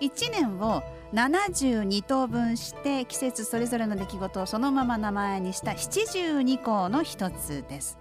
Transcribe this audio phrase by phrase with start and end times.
[0.00, 7.98] 1年を72等分して季節それぞれの出来事をそのまま名前にした72項の一つです。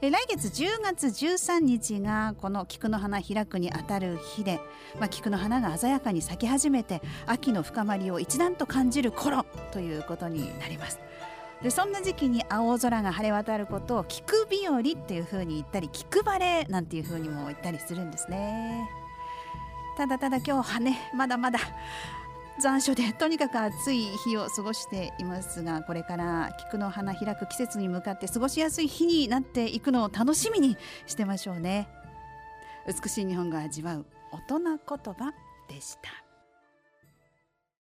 [0.00, 4.60] 来月10月13日がこの菊の花開くにあたる日で、
[5.00, 11.00] まあ、菊の花が鮮やかに咲き始めて秋の深まりを一段と感じる頃ということになります。
[11.62, 18.88] でそんな時期に青空が晴れ渡ることを菊日和っていう風に言ったり菊晴れなんていう風にも言ったりするんですね。
[19.98, 21.58] ただただ今日はねまだまだ
[22.60, 31.88] 残暑でとにかく暑い日を過ごしていますがこれから菊の花開く季節に向かって過ごしやすい日になっていくのを楽しみにしてましょうね。
[32.86, 35.32] 美しい日本が味わう大人言葉
[35.68, 36.27] でした。